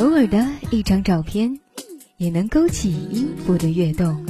[0.00, 1.60] 偶尔的一张照片，
[2.16, 4.24] 也能勾起音符的跃动。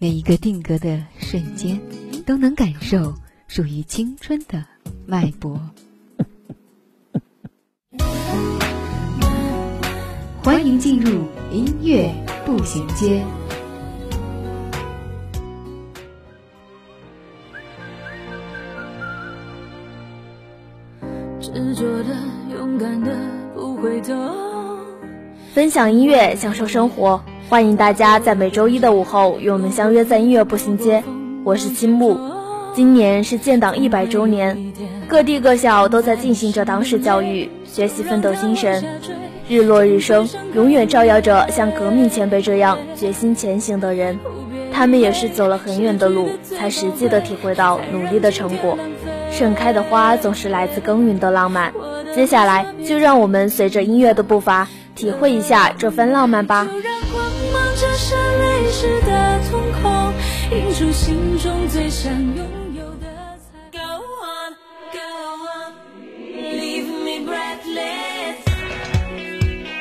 [0.00, 1.80] 每一个定格的瞬间，
[2.26, 3.14] 都能感受
[3.46, 4.64] 属于青春的
[5.06, 5.60] 脉搏。
[10.42, 12.12] 欢迎进入音乐
[12.44, 13.24] 步行街。
[21.40, 22.16] 执着的、
[22.52, 23.16] 勇敢的，
[23.54, 24.49] 不回头。
[25.52, 31.02] 分享音乐，享受生活，欢迎大家在每周一的午后与我们相约在音乐步行街。
[31.42, 32.16] 我是青木，
[32.72, 34.72] 今年是建党一百周年，
[35.08, 38.84] 各地各校都在进行着党史教育，学习奋斗精神，
[39.48, 44.20] 日落日升，永远照耀着像革命前辈这样决心前行的人。
[44.72, 48.78] 他们也是走了很远的路，才实际的体会到努力的成果。
[49.32, 51.72] 盛开的花总是来自耕耘的浪漫。
[52.14, 54.68] 接下来，就让我们随着音乐的步伐，
[55.00, 56.68] 体会一下这份浪漫吧。
[56.84, 60.12] 让光芒折射泪湿的瞳孔，
[60.50, 63.06] 映出心中最想拥有的
[63.40, 63.56] 彩。
[63.72, 63.78] Go
[64.20, 64.52] on,
[64.92, 64.98] go
[65.48, 65.72] on,
[66.36, 68.44] leave me breathless.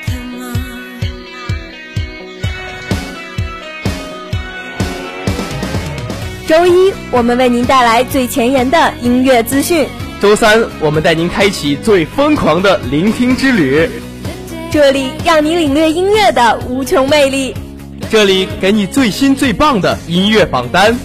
[0.08, 0.56] Come on.
[6.48, 9.86] 周一，我们为您带来最前沿的音乐资讯。
[10.22, 13.90] 周三，我们带您开启最疯狂的聆听之旅，
[14.72, 17.56] 这里让你领略音乐的无穷魅力。
[18.08, 20.96] 这里给你最新最棒的音乐榜单。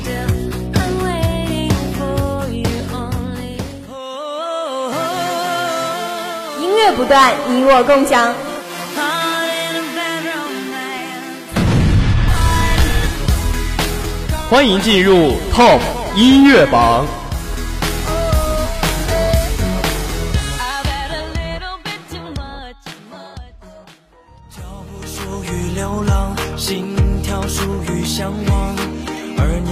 [6.60, 8.34] 音乐不断，你我共享。
[14.50, 15.80] 欢迎进入 Top
[16.14, 17.06] 音乐榜。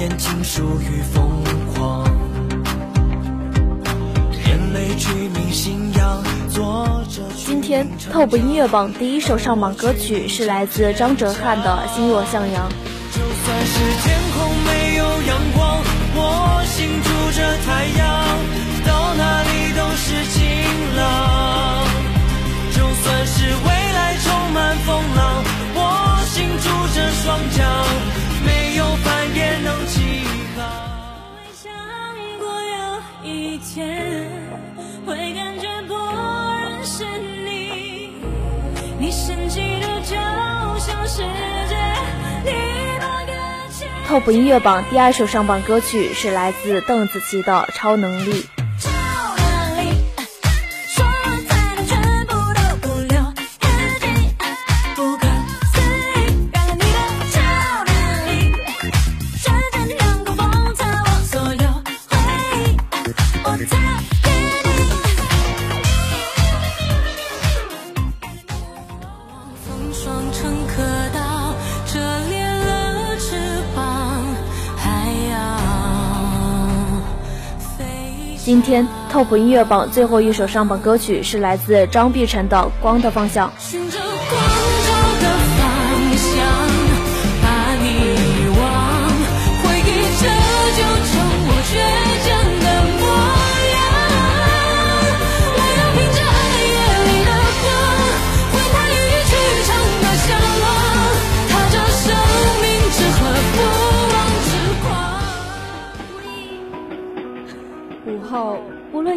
[0.02, 1.30] 年轻属于疯
[1.72, 2.04] 狂。
[4.48, 12.68] 眼泪取名信仰，作者取今天 TOP 音乐榜第一首上榜歌曲是来自张哲瀚的《心若向阳》。
[13.14, 15.80] 就算是天空没有阳光，
[16.16, 17.08] 我心住
[17.38, 18.02] 着太阳，
[18.84, 20.42] 到哪里都是晴
[20.96, 21.86] 朗。
[22.74, 25.44] 就算是未来充满风浪，
[25.76, 25.78] 我
[26.26, 27.62] 心住着双桨，
[28.44, 30.24] 没有帆也能起
[30.56, 30.64] 航。
[31.34, 31.72] 没想
[32.38, 34.28] 过有一天
[35.06, 36.12] 会感觉多
[36.60, 37.04] 认识
[37.44, 38.12] 你，
[38.98, 40.14] 你神奇的就
[40.78, 41.22] 像世
[41.68, 41.76] 界
[44.08, 48.46] ，TOP 音乐榜第二首上榜歌曲是来自邓紫棋的《超能力》。
[78.52, 83.50] 今天 TOP 音乐榜最后一首上榜歌曲是来自张碧晨的《光的方向》。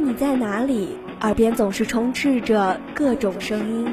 [0.05, 3.91] 你在哪里，耳边总是充斥着各种声音。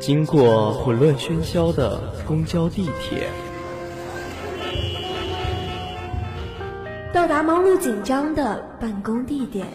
[0.00, 3.28] 经过混乱喧嚣的公交、地铁，
[7.12, 9.66] 到达忙碌紧张的办公地点，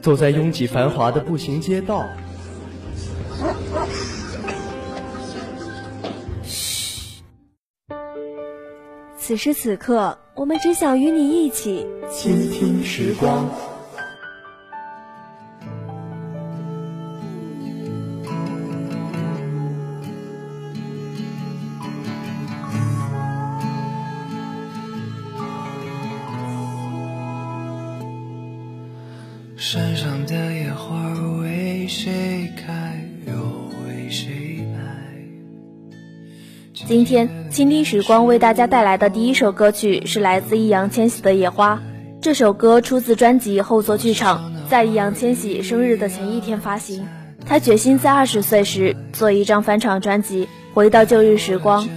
[0.00, 2.04] 走在拥挤繁华的步行街道，
[9.18, 13.44] 此时此刻，我们只想与你一起倾听时光。
[29.60, 31.12] 山上的野花
[31.42, 32.96] 为谁开，
[33.26, 33.32] 又
[33.84, 34.80] 为谁败？
[36.86, 41.74] 今天，倾听时光为大家带来的第一首歌曲是来自易烊千玺的《野花》。
[42.22, 47.04] 这首歌出自专辑《后座剧场》，在易烊千玺生日的前一天发行。
[47.44, 51.88] 他决心在二十岁时做一张翻唱专辑，回到旧日时光。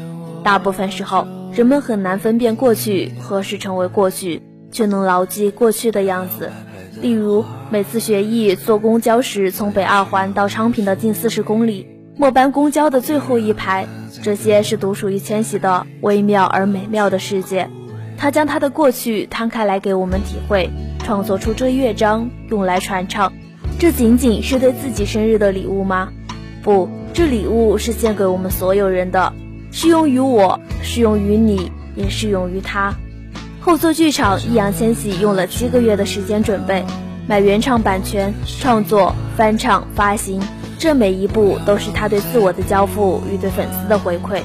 [0.43, 4.41] 大部分时候，人们很难分辨过去何时成为过去，
[4.71, 6.49] 却能牢记过去的样子。
[6.99, 13.87] 例如，每次学艺坐公交时，从北二环到昌平的近四十公里，末班公交的最后一排，
[14.21, 17.69] 这些是独属于千玺的微妙而美妙的世界。
[18.17, 23.31] 他将他的过去摊开来给我们体会，创作出这乐章用来传唱。
[23.79, 26.09] 这仅仅是对自己生日的礼物吗？
[26.61, 29.33] 不，这礼物是献给我们所有人的，
[29.71, 32.93] 适用于我，适用于你，也适用于他。
[33.63, 36.83] 后座剧场，易烊千玺用了七个月的时间准备，
[37.27, 40.41] 买原唱版权、创作、翻唱、发行，
[40.79, 44.41] 这每一步都是他对自我的交付与对粉丝的回馈。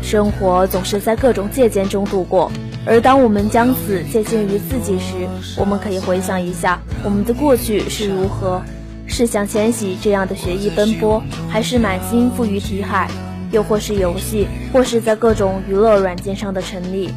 [0.00, 2.50] 生活总是在各种借鉴中度过，
[2.86, 5.28] 而当我们将此借鉴于自己时，
[5.58, 8.62] 我们可以回想一下我们的过去是如何：
[9.06, 13.10] 是像千玺这样的学艺奔波，还是满心赋予题海，
[13.50, 17.10] 又或是游戏，或是在各种娱乐软件上的沉溺。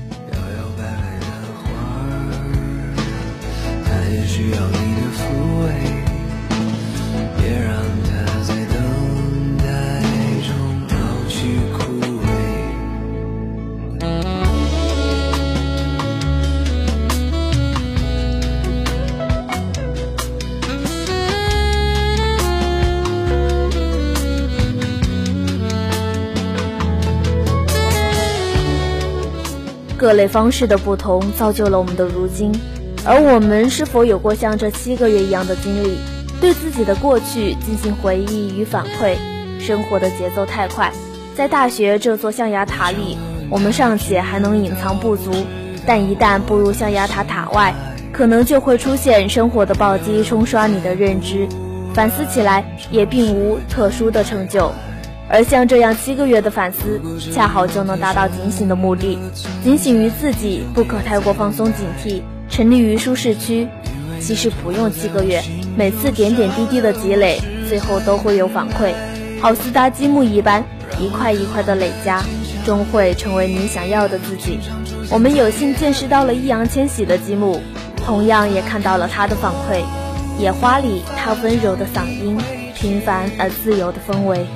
[4.10, 5.20] 也需要你的抚
[5.64, 5.66] 慰，
[7.38, 7.70] 别让
[8.06, 8.10] 它
[8.44, 8.76] 在等
[9.58, 9.66] 待
[10.48, 10.50] 中
[10.90, 10.96] 老
[11.28, 11.36] 去
[11.78, 11.78] 枯
[12.24, 12.26] 萎。
[29.98, 32.54] 各类方式的不同，造就了我们的如今。
[33.08, 35.98] 而我们是否有过像这七个月一样的经历，
[36.42, 39.16] 对自己的过去进行回忆与反馈？
[39.62, 40.92] 生活的节奏太快，
[41.34, 43.18] 在大学这座象牙塔里，
[43.50, 45.32] 我们尚且还能隐藏不足，
[45.86, 47.74] 但一旦步入象牙塔塔外，
[48.12, 51.48] 可能就会出现生活的暴击冲刷你的认知，
[51.94, 54.70] 反思起来也并无特殊的成就。
[55.30, 57.00] 而像这样七个月的反思，
[57.34, 59.18] 恰好就能达到警醒的目的，
[59.64, 62.22] 警醒于自己不可太过放松警惕，
[62.58, 63.68] 沉溺于舒适区。
[64.20, 65.44] 其实不用七个月，
[65.76, 67.40] 每次点点滴滴的积累，
[67.70, 68.96] 最后都会有反馈，
[69.40, 70.66] 好似搭积木一般，
[71.00, 72.24] 一块一块的累加，
[72.66, 74.58] 终会成为你想要的自己。
[75.12, 77.62] 我们有幸见识到了易烊千玺的积木，
[77.96, 79.84] 同样也看到了他的反馈。
[80.40, 82.36] 野花里，他温柔的嗓音，
[82.74, 84.48] 平凡而自由的氛围。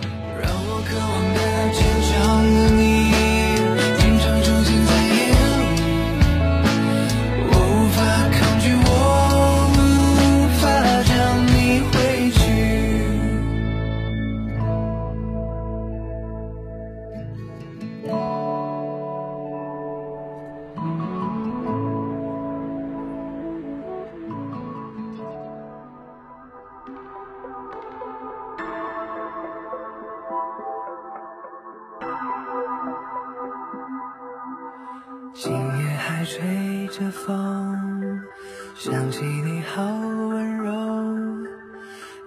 [38.83, 40.73] 想起你好温柔，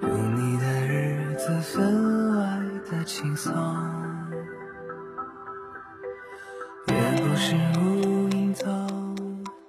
[0.02, 2.46] 有你的日子分外
[2.88, 3.52] 的轻松，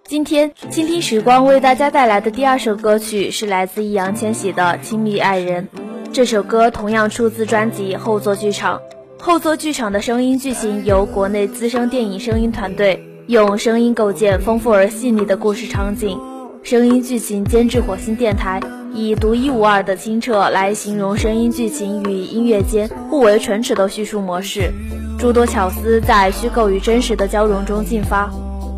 [0.03, 5.67] 今天，倾听时光为大家带来的第二首歌曲是来自易烊千玺的《亲密爱人》。
[6.13, 8.79] 这首歌同样出自专辑《后座剧场》。
[9.23, 16.19] 后座剧场的声音剧情由国内资深电影声音团队用声音构建丰富而细腻的故事场景，
[16.65, 18.59] 声音剧情监制火星电台，
[18.91, 24.73] 以独一无二的清澈来形容声音剧情与音乐间互为唇齿的叙述模式，
[25.19, 28.31] 诸多巧思在虚构与真实的交融中进发。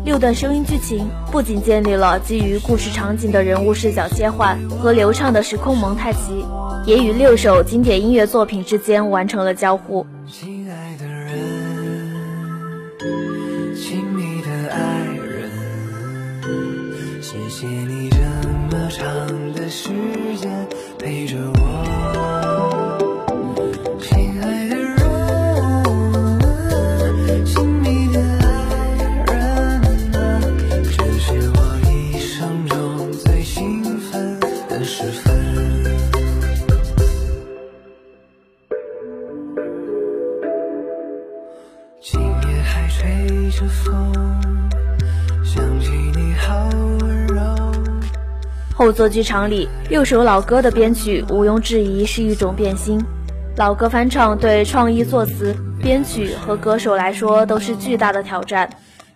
[0.04, 6.44] 六段声音剧情不仅建立了基于故事场景的人物视角切换和流畅的时空蒙太奇，
[6.84, 10.04] 也与六首经典音乐作品之间完成了交互。
[21.08, 22.98] 陪着我
[23.98, 24.92] 亲爱的人
[27.46, 28.46] 亲密的爱
[29.24, 29.80] 人
[30.84, 34.38] 这是我一生中最兴奋
[34.68, 35.34] 的时分
[42.02, 43.66] 今夜还吹着
[48.88, 52.98] 后座剧场里，六首老歌的编曲毋庸置疑是一种变心。
[53.58, 58.66] 老歌翻唱对创意作词、编曲和歌手来说都是巨大的挑战。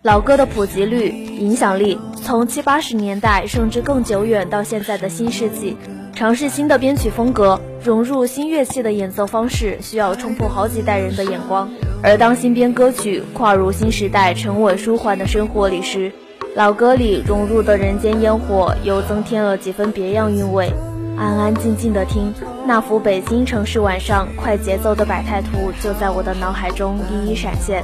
[0.03, 5.75] 老歌的普及率、影响力，从七八十年代甚至更久远到现在的新世纪，
[6.13, 11.67] 尝试新的编曲风格，融入新乐器的演奏方式，需要冲破好几代人的眼光。
[12.03, 16.11] 而当新编歌曲跨入新时代沉稳舒缓的生活里时，
[16.55, 20.71] 老歌里融入的人间烟火又增添了几分别样韵味。
[21.17, 22.31] 安安静静的听
[22.65, 27.83] 那幅北京城市晚上快节奏的百态图，就在我的脑海中一一闪现。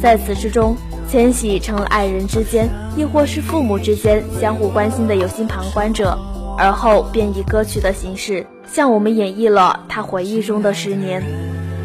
[0.00, 0.76] 在此之中，
[1.08, 6.18] 千玺成了爱人之间，亦或是父母之间相互关心的有心旁观者，
[6.56, 11.22] 而后便以歌曲的形式向我们演绎了他回忆中的十年。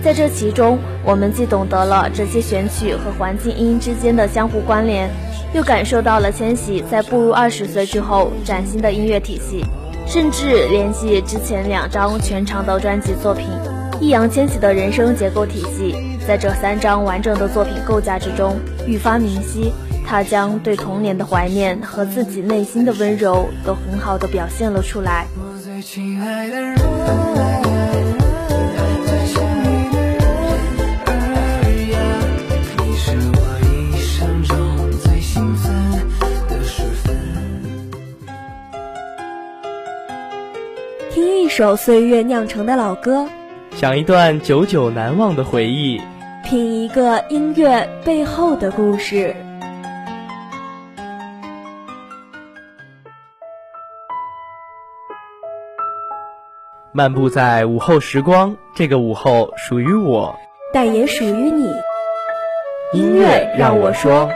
[0.04, 5.10] 在这其中，我们既懂得了这些选曲和环境音之间的相互关联，
[5.54, 9.64] 又感受到了千玺在步入二十岁之后崭新的音乐体系，
[10.08, 13.48] 甚至联系之前两张全长的专辑作品，
[14.02, 15.96] 易烊千玺的人生结构体系，
[16.28, 18.56] 在这三张完整的作品构架之中
[18.88, 19.72] 愈发明晰。
[20.06, 25.26] 他将对童年的怀念和自己内心的温柔都很好的表现了出来。
[25.38, 26.76] 我最亲爱的人，
[41.56, 43.28] 首岁月酿成的老歌，
[43.76, 46.02] 想一段久久难忘的回忆，
[46.44, 49.36] 品一个音乐背后的故事。
[56.92, 60.36] 漫步在午后时光，这个午后属于我。
[60.74, 61.72] 但也属于你。
[62.94, 64.28] 音乐让我说，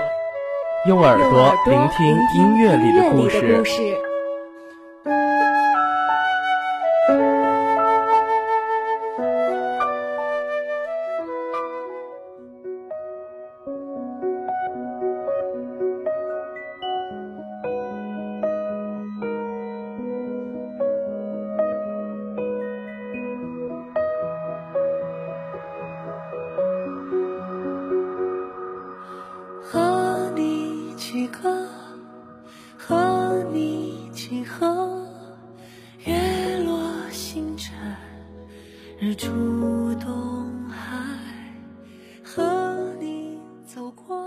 [0.86, 2.06] 用耳朵聆聆听
[2.36, 4.07] 音乐里的故事。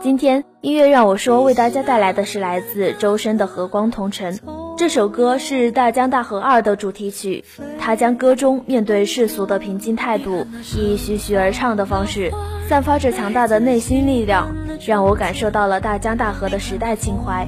[0.03, 4.37] 今天音乐让我说为大家带来的是来自周深的《和光同尘》。
[4.77, 7.45] 这首歌是《大江大河二》的主题曲，
[7.79, 12.33] 他将歌中面对世俗的平静态度，以徐徐而唱的方式，
[12.67, 14.49] 散发着强大的内心力量，
[14.87, 17.47] 让我感受到了大江大河的时代情怀。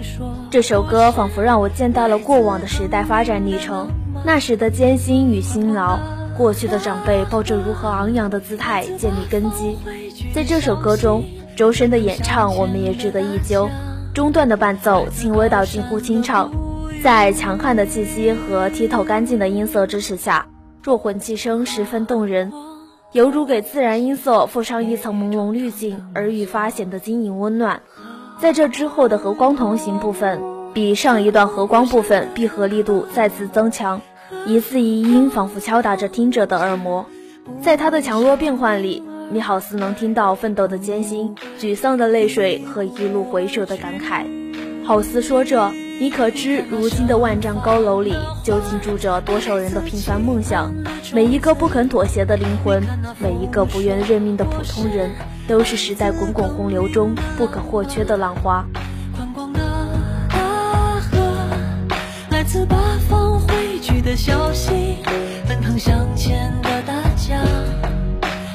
[0.51, 3.89] 这首歌仿佛让我见到了过往的时代发展历程，
[4.25, 5.99] 那时的艰辛与辛劳，
[6.37, 9.77] 过去的长辈抱着如何昂扬的姿态建立根基。
[10.35, 11.25] 在这首歌中，
[11.57, 13.69] 周深的演唱我们也值得一究，
[14.15, 16.51] 中段的伴奏轻微到近乎清唱，
[17.03, 20.47] 在强悍的气息和剔透干净的音色支持下，
[20.83, 22.53] 弱混气声十分动人，
[23.13, 27.83] 犹如给自然音色附上一层朦胧滤镜，而愈发显得晶莹温暖。
[28.41, 30.41] 在这之后的和光同行部分，
[30.73, 34.01] 比上一段和光部分闭合力度再次增强，
[34.47, 37.07] 一字一音仿佛敲打着听者的耳膜。
[37.61, 44.25] 在它的强弱变换里，你好似能听到奋斗的艰辛、沮丧的泪水和一路回首的感慨，
[44.85, 45.71] 好似说着
[46.01, 50.73] 你可知如今的万丈高楼里究竟住着多少人的平凡梦想？
[51.13, 52.83] 每一个不肯妥协的灵魂，
[53.21, 55.11] 每一个不愿认命的普通人，
[55.47, 58.65] 都是时代滚滚洪流中不可或缺的浪花。
[59.15, 59.61] 宽广的
[60.31, 61.19] 大河，
[62.31, 62.77] 来自八
[63.09, 63.22] 方
[63.83, 64.71] 汇聚的消息，
[65.49, 67.37] 奔腾向前的大江，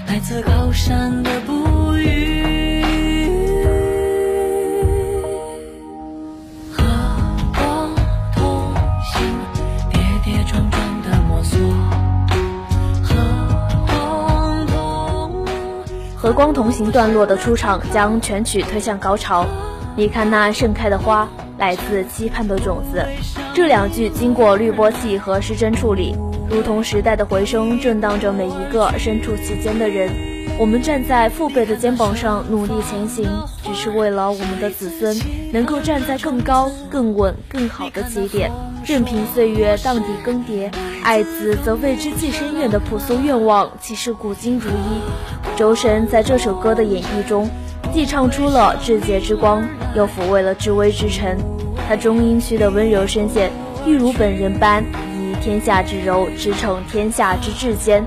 [0.08, 2.82] 来自高山的哺育。
[6.72, 6.82] 和
[7.54, 7.94] 光
[8.34, 9.22] 同行，
[9.92, 11.60] 跌跌撞撞的摸索。
[16.16, 19.46] 和光同行段落的出场将全曲推向高潮。
[19.98, 23.06] 你看那盛开的花，来自期盼的种子。
[23.58, 26.16] 这两句经过滤波器和失真处理，
[26.48, 30.12] 如同时代的回声，震荡着每一个身处其间的人。
[30.60, 33.28] 我们站在父辈的肩膀上努力前行，
[33.64, 35.20] 只是为了我们的子孙
[35.52, 38.52] 能够站在更高、更稳、更好的起点。
[38.86, 40.72] 任凭岁月荡涤更迭，
[41.02, 45.58] 爱子则为之计深远的朴素愿望，其实古今如一。
[45.58, 47.50] 周深在这首歌的演绎中，
[47.92, 51.36] 既唱出了至洁之光，又抚慰了至微之尘。
[51.88, 53.50] 他中音区的温柔声线，
[53.86, 54.84] 一如本人般，
[55.18, 58.06] 以天下之柔支撑天下之至坚。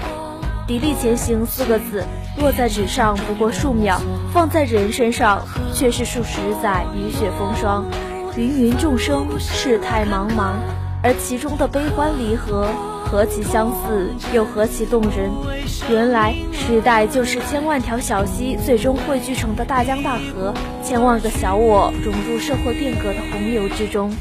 [0.68, 2.04] 砥砺前行四个字，
[2.38, 3.99] 落在纸上不过数秒，
[4.34, 7.87] 放在人身上却是数十载雨雪风霜。
[8.37, 10.52] 芸芸众生，世态茫茫，
[11.02, 12.69] 而其中的悲欢离合，
[13.04, 15.30] 何其相似，又何其动人！
[15.90, 20.52] 原来时代就是千万条小溪最终汇聚成的大江大河，
[20.85, 24.12] 千万个小我融入社会变革的洪流之中。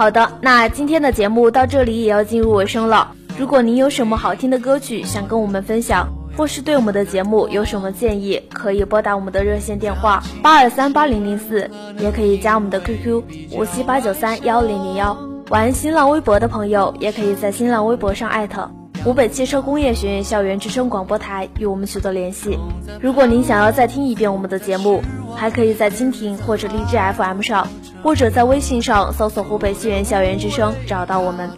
[0.00, 3.14] 好的，那今天的节目到这里也要进入尾声了。
[3.36, 15.14] 如果您有什么好听的歌曲想跟我们分享，或是对我们的节目有什么建议，可以拨打我们的热线电话八二三八零零四，也可以加我们的 QQ 五七八九三幺零零幺。
[15.50, 18.70] 玩新浪微博的朋友，也可以在新浪微博上艾特
[19.02, 22.58] 湖北汽车工业学院校园之声广播台与我们取得联系。
[23.00, 25.02] 如果您想要再听一遍我们的节目
[25.34, 27.66] 还可以在蜻蜓或者荔枝 fm 上
[28.02, 31.50] 或者在微信上搜索湖北戏院校园之声找到我们。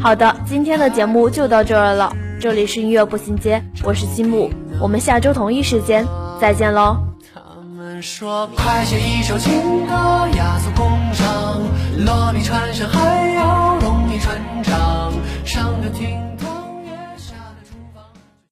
[0.00, 6.04] 好的今天的节目就到这儿了这里是音乐步行街我是金木我们下周同一时间
[6.40, 6.96] 再见喽
[7.32, 7.40] 他
[7.76, 9.94] 们说快写一首情歌
[10.36, 11.60] 雅俗共赏
[12.04, 15.12] 落笔传神还要容易传唱
[15.44, 16.29] 上个厅